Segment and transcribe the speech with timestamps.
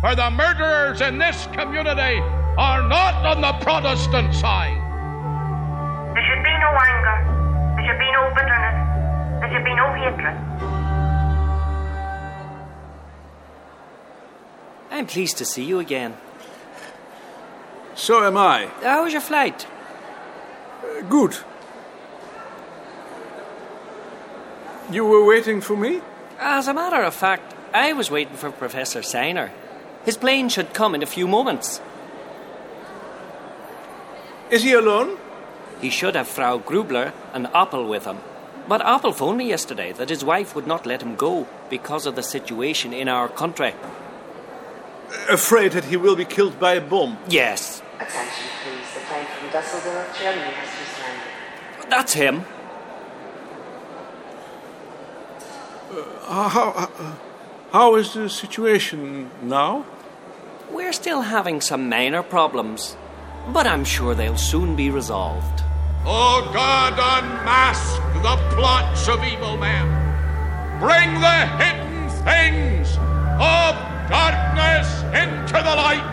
[0.00, 2.20] for the murderers in this community
[2.58, 4.76] are not on the Protestant side.
[6.14, 7.18] There should be no anger.
[7.76, 8.76] There should be no bitterness.
[9.40, 10.36] There should be no hatred.
[14.90, 16.16] I'm pleased to see you again.
[17.94, 18.66] So am I.
[18.82, 19.66] How was your flight?
[20.82, 21.36] Uh, good.
[24.90, 26.00] You were waiting for me?
[26.38, 29.50] As a matter of fact, I was waiting for Professor Seiner.
[30.06, 31.80] His plane should come in a few moments.
[34.50, 35.18] Is he alone?
[35.80, 38.18] He should have Frau Grübler and Oppel with him.
[38.68, 42.14] But Oppel phoned me yesterday that his wife would not let him go because of
[42.14, 43.74] the situation in our country.
[45.28, 47.18] Afraid that he will be killed by a bomb.
[47.28, 48.94] Yes, Attention, please.
[48.94, 51.90] The plane from Dusseldorf, Germany has just landed.
[51.90, 52.44] that's him.
[56.28, 57.14] Uh, how, uh,
[57.72, 59.84] how is the situation now?
[60.72, 62.96] We're still having some minor problems,
[63.52, 65.62] but I'm sure they'll soon be resolved.
[66.04, 69.86] O God, unmask the plots of evil men.
[70.80, 72.96] Bring the hidden things
[73.38, 73.76] of
[74.08, 76.12] darkness into the light.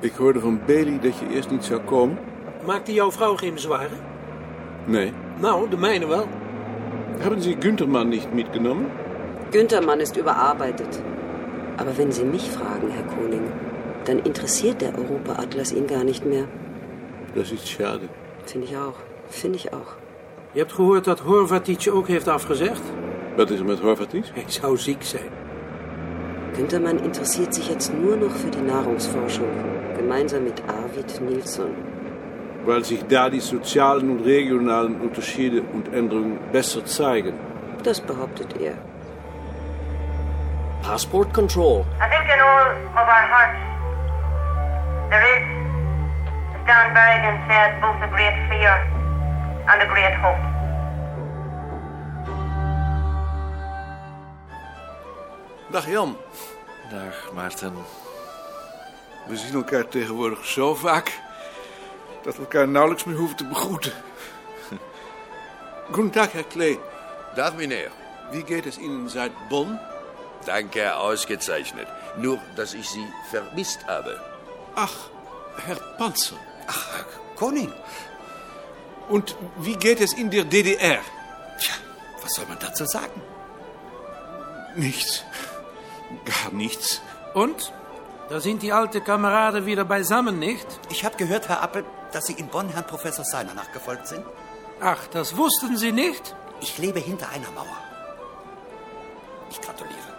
[0.00, 2.18] Ik hoorde van Bailey dat je eerst niet zou komen.
[2.66, 3.98] Maakte jouw vrouw geen bezwaren?
[4.84, 5.12] Nee.
[5.38, 6.28] Nou, de mijne wel.
[7.22, 8.32] Haben Sie Güntermann nicht
[9.54, 11.00] Günthermann ist überarbeitet.
[11.76, 13.52] Aber wenn Sie mich fragen, Herr Koning,
[14.04, 16.46] dann interessiert der Europa-Atlas ihn gar nicht mehr.
[17.36, 18.08] Dat is schade.
[18.46, 18.98] Finde ich auch.
[19.28, 19.90] Finde ich auch.
[20.54, 22.82] Je hebt gehoord dat Horvatic je ook heeft afgezegd?
[23.36, 24.30] Wat is er met Horvatis?
[24.34, 25.30] Hij zou ziek zijn.
[26.56, 29.52] Günthermann interessiert sich jetzt nur noch für die Nahrungsforschung,
[29.96, 31.70] gemeinsam mit Arvid Nilsson.
[32.64, 37.34] Weil sich da die sozialen und regionalen Unterschiede und Änderungen besser zeigen.
[37.82, 38.93] Das behauptet er.
[40.84, 41.86] Passport control.
[41.98, 42.66] I think in all
[43.00, 43.56] of our hearts
[45.08, 45.44] there is,
[46.52, 48.74] as Dan Berrigan said, both a great fear
[49.64, 50.44] and a great hope.
[55.72, 56.16] Dag Jan.
[56.90, 57.74] Dag, Maarten.
[59.26, 61.20] We zien elkaar tegenwoordig zo vaak
[62.22, 63.92] dat we elkaar nauwelijks meer hoeven te begroeten.
[65.92, 66.80] Goedendag, Herr Klee.
[67.34, 67.90] Dag, meneer.
[68.30, 69.80] Wie geht es Ihnen seit Bonn?
[70.46, 71.88] Danke, ausgezeichnet.
[72.16, 74.20] Nur, dass ich Sie vermisst habe.
[74.74, 74.94] Ach,
[75.66, 76.36] Herr Panzer.
[76.66, 77.04] Ach, Herr
[77.36, 77.72] Koning.
[79.08, 81.00] Und wie geht es in der DDR?
[81.60, 81.74] Tja,
[82.22, 83.20] was soll man dazu sagen?
[84.76, 85.24] Nichts.
[86.24, 87.00] Gar nichts.
[87.34, 87.72] Und?
[88.28, 90.66] Da sind die alten Kameraden wieder beisammen, nicht?
[90.88, 94.24] Ich habe gehört, Herr Appel, dass Sie in Bonn Herrn Professor Seiner nachgefolgt sind.
[94.80, 96.34] Ach, das wussten Sie nicht?
[96.60, 97.76] Ich lebe hinter einer Mauer.
[99.50, 100.13] Ich gratuliere.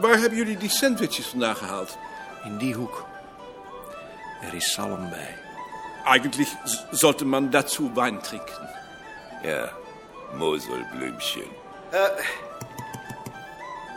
[0.00, 1.98] Waar hebben jullie die sandwiches vandaan gehaald?
[2.44, 3.04] In die hoek.
[4.42, 5.38] Er is zalm bij.
[6.04, 8.70] Eigentlich s- sollte man dazu Wein trinken.
[9.42, 9.72] Ja,
[10.34, 11.44] Moselblümchen.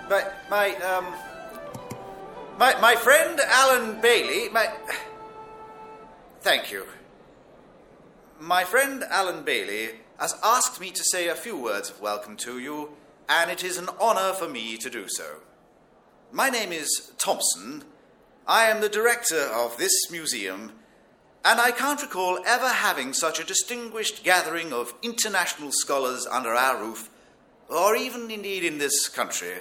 [0.10, 1.06] My, my, um,
[2.58, 4.70] my, my friend Alan Bailey, my.
[6.42, 6.84] Thank you.
[8.40, 12.58] My friend Alan Bailey has asked me to say a few words of welcome to
[12.60, 12.90] you,
[13.28, 15.24] and it is an honor for me to do so.
[16.32, 17.84] My name is Thompson.
[18.46, 20.74] I am the director of this museum,
[21.44, 26.80] and I can't recall ever having such a distinguished gathering of international scholars under our
[26.80, 27.10] roof,
[27.68, 29.54] or even indeed in this country.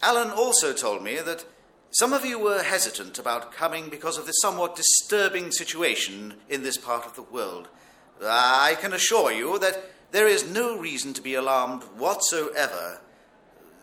[0.00, 1.44] Alan also told me that
[1.90, 6.76] some of you were hesitant about coming because of the somewhat disturbing situation in this
[6.76, 7.68] part of the world.
[8.22, 13.00] I can assure you that there is no reason to be alarmed whatsoever.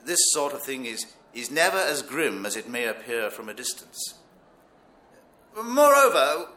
[0.05, 1.05] This sort of thing is,
[1.39, 4.15] is never as grim as it may appear from a distance.
[5.61, 6.49] Moreover,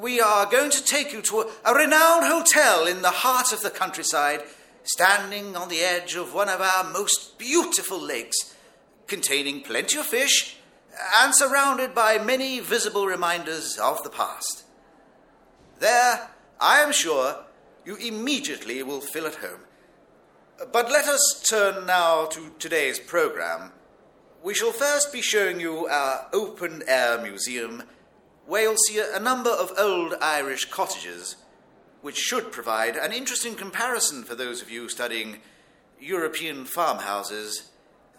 [0.00, 3.60] we are going to take you to a, a renowned hotel in the heart of
[3.62, 4.42] the countryside,
[4.82, 8.56] standing on the edge of one of our most beautiful lakes,
[9.06, 10.56] containing plenty of fish
[11.20, 14.64] and surrounded by many visible reminders of the past.
[15.78, 16.28] There,
[16.60, 17.44] I am sure,
[17.84, 19.60] you immediately will feel at home.
[20.72, 23.72] But let us turn now to today's program.
[24.42, 27.82] We shall first be showing you our open air museum,
[28.46, 31.36] where you'll see a number of old Irish cottages,
[32.02, 35.38] which should provide an interesting comparison for those of you studying
[36.00, 37.70] European farmhouses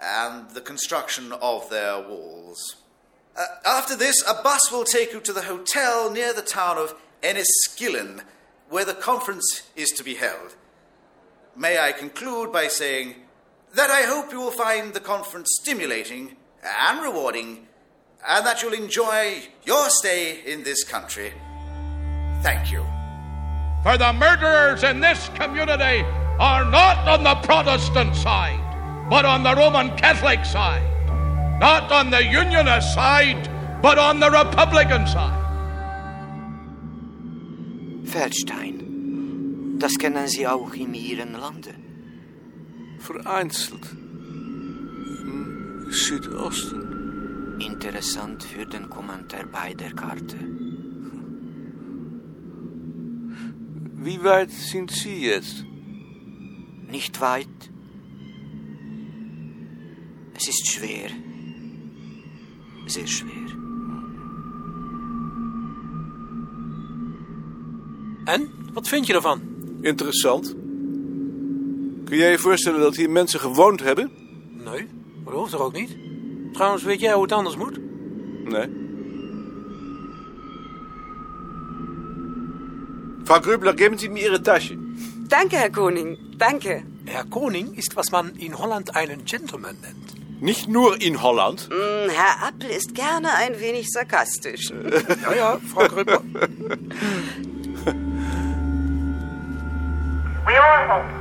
[0.01, 2.75] and the construction of their walls.
[3.37, 6.95] Uh, after this, a bus will take you to the hotel near the town of
[7.23, 8.23] Enniskillen,
[8.69, 10.55] where the conference is to be held.
[11.55, 13.15] may I conclude by saying
[13.75, 17.67] that I hope you will find the conference stimulating and rewarding,
[18.27, 21.31] and that you'll enjoy your stay in this country.
[22.41, 22.85] Thank you.
[23.83, 26.03] For the murderers in this community
[26.39, 28.59] are not on the Protestant side,
[29.09, 30.83] but on the Roman Catholic side.
[31.59, 33.49] Not on the Unionist side,
[33.81, 35.35] but on the Republican side.
[38.05, 39.77] Feldstein.
[39.79, 41.73] Das kennen Sie auch in Ihren Lande.
[42.99, 43.85] Vereinzelt.
[45.23, 47.57] Im Südosten.
[47.59, 50.37] Interessant für den Kommentar bei der Karte.
[54.01, 55.65] Wie weit sind Sie jetzt?
[56.89, 57.47] Nicht weit.
[60.35, 61.09] Es ist schwer.
[62.87, 63.49] Sehr schwer.
[68.25, 68.49] En?
[68.73, 69.41] Wat vind je ervan?
[69.81, 70.55] Interessant.
[72.09, 74.11] Kun jij je voorstellen dat hier mensen gewoond hebben?
[74.51, 74.87] Nee,
[75.25, 75.97] dat hoeft toch ook niet?
[76.53, 77.79] Trouwens, weet jij hoe het anders moet?
[78.43, 78.87] Nee.
[83.23, 84.77] Frau Grübler, geben Sie mir Ihre Tasche.
[85.27, 86.17] Danke, Herr Koning.
[86.37, 86.83] Danke.
[87.05, 90.13] Herr Koning ist, was man in Holland einen Gentleman nennt.
[90.41, 91.69] Nicht nur in Holland.
[91.69, 94.71] Mm, Herr Appel ist gerne ein wenig sarkastisch.
[95.23, 96.21] Ja, ja, Frau Grübler.
[100.45, 101.18] We all hope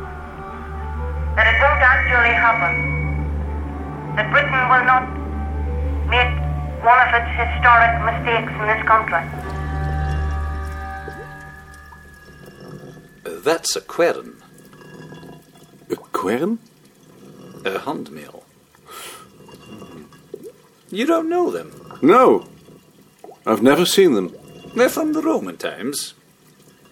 [1.38, 2.75] that it won't actually happen.
[4.17, 5.06] That Britain will not
[6.11, 6.35] make
[6.82, 9.23] one of its historic mistakes in this country.
[13.25, 14.43] Uh, that's a quern.
[15.90, 16.58] A quern?
[17.64, 18.43] A handmill.
[20.90, 21.99] You don't know them?
[22.02, 22.49] No.
[23.46, 24.35] I've never seen them.
[24.75, 26.14] They're from the Roman times.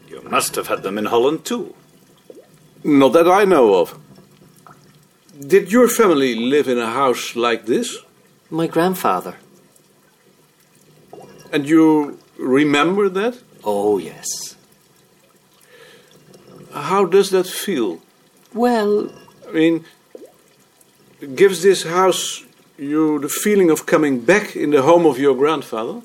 [0.07, 1.75] You must have had them in Holland too.
[2.85, 3.99] Not that I know of.
[5.39, 7.99] Did your family live in a house like this?
[8.51, 9.35] My grandfather.
[11.53, 13.39] And you remember that?
[13.63, 14.57] Oh, yes.
[16.73, 18.01] How does that feel?
[18.55, 19.11] Well,
[19.49, 19.85] I mean,
[21.35, 22.45] gives this house
[22.79, 26.03] you the feeling of coming back in the home of your grandfather?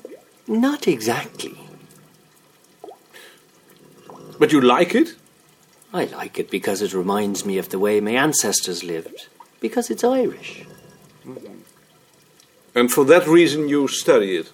[0.48, 1.56] not exactly.
[4.38, 5.14] But you like it?
[5.92, 9.28] I like it because it reminds me of the way my ancestors lived,
[9.60, 10.64] because it's Irish.
[12.74, 14.50] And for that reason you study it?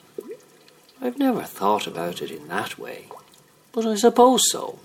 [1.00, 3.06] I've never thought about it in that way,
[3.72, 4.80] but I suppose so.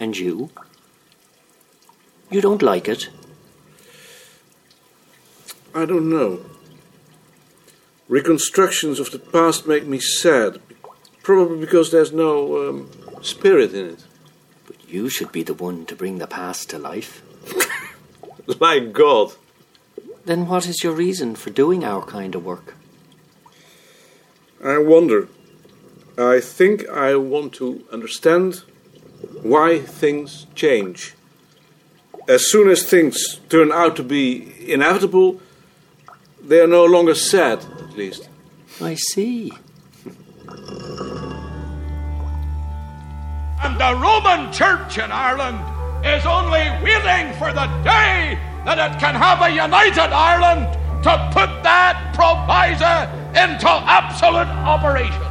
[0.00, 0.50] And you?
[2.30, 3.08] You don't like it?
[5.72, 6.40] I don't know.
[8.08, 10.60] Reconstructions of the past make me sad.
[11.22, 12.90] Probably because there's no um,
[13.22, 14.04] spirit in it.
[14.90, 17.22] But you should be the one to bring the past to life.
[18.60, 19.34] like God.
[20.24, 22.74] Then what is your reason for doing our kind of work?
[24.64, 25.28] I wonder.
[26.18, 28.64] I think I want to understand
[29.42, 31.14] why things change.
[32.26, 35.40] As soon as things turn out to be inevitable,
[36.42, 38.28] they are no longer sad, at least.
[38.80, 39.52] I see.
[43.80, 45.58] The Roman Church in Ireland
[46.04, 50.66] is only waiting for the day that it can have a united Ireland
[51.02, 53.08] to put that proviso
[53.44, 55.30] into absolute operation.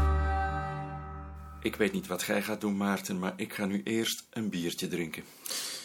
[1.61, 4.87] Ik weet niet wat gij gaat doen, Maarten, maar ik ga nu eerst een biertje
[4.87, 5.23] drinken.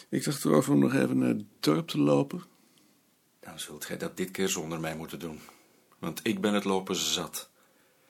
[0.09, 2.43] Ik dacht erover om nog even naar het dorp te lopen.
[3.39, 5.39] Dan zult gij dat dit keer zonder mij moeten doen.
[5.99, 7.49] Want ik ben het lopen zat.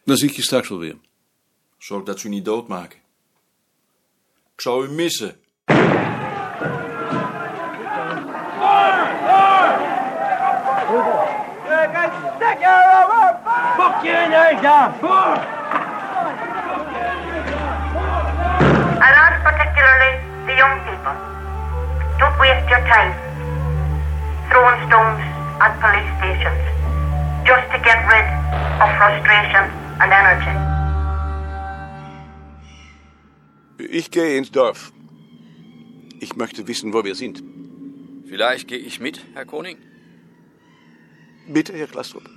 [0.05, 0.97] Dan zie ik je straks wel weer.
[1.77, 3.03] Zorg dat ze u niet doodmaken.
[4.57, 5.35] Zou u missen.
[19.25, 20.13] Ask particularly
[20.45, 21.15] the young people.
[22.19, 23.13] Don't waste your time
[24.49, 25.19] throwing stones
[25.59, 26.61] at police stations
[27.45, 28.25] just to get rid
[28.81, 29.69] of frustration
[30.01, 30.64] and energy.
[33.95, 34.91] Ich gehe ins Dorf.
[36.19, 37.41] Ich möchte wissen, wo wir sind.
[38.27, 39.77] Vielleicht gehe ich mit, Herr Koning.
[41.47, 42.29] Bitte, Herr Klastrup.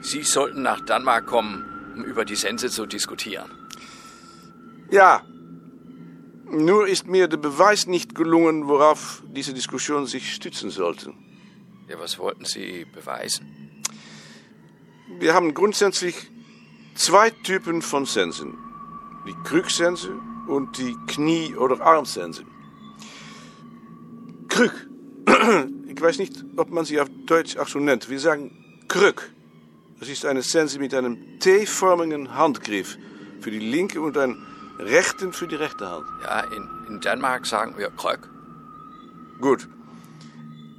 [0.00, 3.48] Sie sollten nach Danmark kommen, um über die Sense zu diskutieren.
[4.90, 5.24] Ja.
[6.50, 11.14] Nur ist mir der Beweis nicht gelungen, worauf diese Diskussion sich stützen sollte.
[11.88, 13.80] Ja, was wollten Sie beweisen?
[15.20, 16.16] Wir haben grundsätzlich
[16.96, 18.58] zwei Typen von Sensen.
[19.28, 20.10] Die Krücksense
[20.50, 22.44] und die Knie- oder Armsense.
[24.48, 24.88] Krück.
[25.90, 28.08] Ich weiß nicht, ob man sie auf Deutsch auch so nennt.
[28.08, 28.52] Wir sagen
[28.88, 29.30] Krück.
[29.98, 32.96] Das ist eine Sense mit einem T-förmigen Handgriff
[33.40, 34.46] für die linke und einen
[34.78, 36.06] rechten für die rechte Hand.
[36.22, 38.30] Ja, in, in Dänemark sagen wir Krök.
[39.42, 39.68] Gut.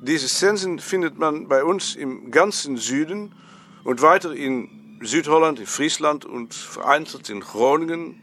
[0.01, 3.35] Diese Sensen findet man bei uns im ganzen Süden
[3.83, 8.21] und weiter in Südholland, in Friesland und vereinzelt in Groningen.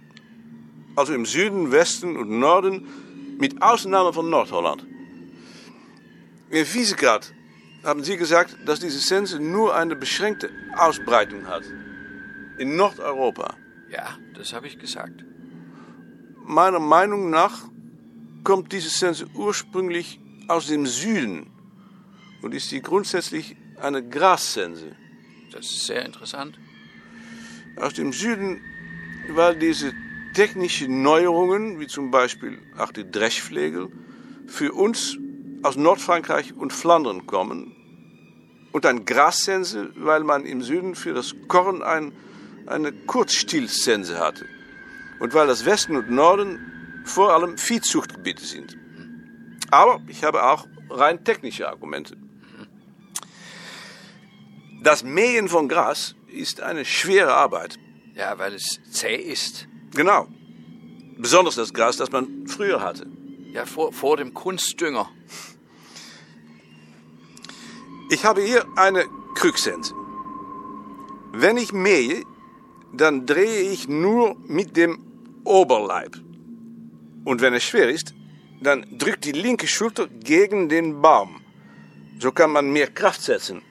[0.99, 2.89] Also im Süden, Westen und Norden,
[3.39, 4.85] mit Ausnahme von Nordholland.
[6.51, 7.33] In Wiesegrad
[7.85, 11.63] haben Sie gesagt, dass diese Sense nur eine beschränkte Ausbreitung hat.
[12.59, 13.55] In Nordeuropa.
[13.93, 15.25] Ja, das habe ich gesagt.
[16.45, 17.69] Meiner Meinung nach
[18.43, 21.47] kommt diese Sense ursprünglich aus dem Süden
[22.43, 24.97] und ist sie grundsätzlich eine Grassense.
[25.53, 26.59] Das ist sehr interessant.
[27.77, 28.61] Aus dem Süden,
[29.29, 29.93] weil diese
[30.33, 33.89] technischen Neuerungen, wie zum Beispiel auch die Dreschflegel,
[34.47, 35.19] für uns
[35.63, 37.75] aus Nordfrankreich und Flandern kommen.
[38.73, 42.13] Und ein Grassense, weil man im Süden für das Korn ein,
[42.67, 44.47] eine Kurzstillsense hatte.
[45.21, 48.77] Und weil das Westen und Norden vor allem Viehzuchtgebiete sind.
[49.71, 52.17] Aber ich habe auch rein technische Argumente.
[54.83, 57.79] Das Mähen von Gras ist eine schwere Arbeit.
[58.15, 59.67] Ja, weil es zäh ist.
[59.95, 60.29] Genau.
[61.17, 63.07] Besonders das Gras, das man früher hatte.
[63.53, 65.09] Ja, vor, vor dem Kunstdünger.
[68.11, 69.05] Ich habe hier eine
[69.35, 69.95] Krücksense.
[71.33, 72.23] Wenn ich mähe,
[72.93, 74.99] dann drehe ich nur mit dem
[75.45, 76.17] Oberleib.
[77.25, 78.15] Und wenn es schwer ist,
[78.61, 81.41] dann drückt die linke Schulter gegen den Baum.
[82.19, 83.63] So kann man mehr Kraft setzen.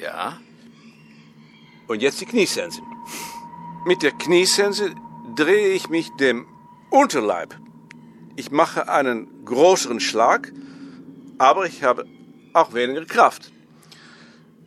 [0.00, 0.38] Ja.
[1.86, 2.82] Und jetzt die Kniesense.
[3.86, 4.94] Mit der Kniesense
[5.36, 6.46] drehe ich mich dem
[6.90, 7.54] Unterleib.
[8.36, 10.52] Ich mache einen größeren Schlag,
[11.38, 12.06] aber ich habe
[12.52, 13.52] auch weniger Kraft.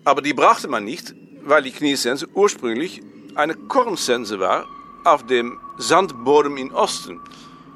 [0.05, 3.01] Aber die brachte man nicht, weil die Kniesense ursprünglich
[3.35, 4.65] eine Kornsense war
[5.03, 7.19] auf dem Sandboden im Osten,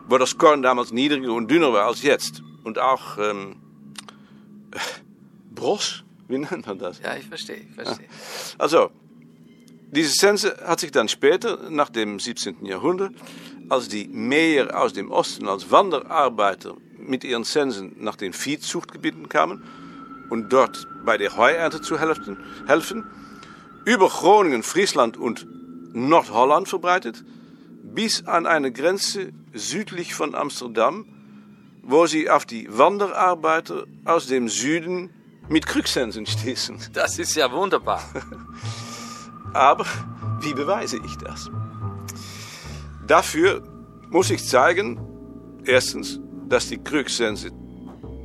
[0.07, 2.43] wo das Korn damals niedriger und dünner war als jetzt.
[2.63, 3.55] Und auch ähm,
[5.51, 6.99] Bros, wie nennt man das?
[6.99, 8.07] Ja, ich verstehe, ich verstehe.
[8.57, 8.91] Also,
[9.93, 12.65] diese Sense hat sich dann später, nach dem 17.
[12.65, 13.13] Jahrhundert,
[13.69, 19.63] als die Mäher aus dem Osten als Wanderarbeiter mit ihren Sensen nach den Viehzuchtgebieten kamen
[20.29, 23.05] und dort bei der Heuernte zu helfen, helfen
[23.85, 25.45] über Groningen, Friesland und
[25.93, 27.23] Nordholland verbreitet,
[27.83, 31.05] bis an eine Grenze südlich von Amsterdam,
[31.83, 35.11] wo sie auf die Wanderarbeiter aus dem Süden
[35.49, 36.79] mit Krücksensen stießen.
[36.93, 38.01] Das ist ja wunderbar.
[39.53, 39.85] Aber
[40.41, 41.49] wie beweise ich das?
[43.07, 43.61] Dafür
[44.09, 44.99] muss ich zeigen,
[45.65, 46.19] erstens,
[46.49, 47.51] dass die Krücksense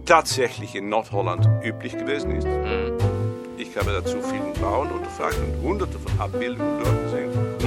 [0.07, 2.47] tatsächlich in Nordholland üblich gewesen ist.
[3.59, 7.58] Ich habe dazu vielen Bauern unterfragt und hunderte von Abbildungen dort gesehen.